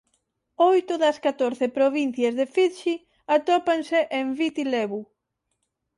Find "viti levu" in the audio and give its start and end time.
4.37-5.01